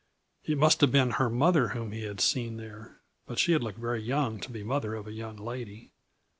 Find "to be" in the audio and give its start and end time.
4.39-4.63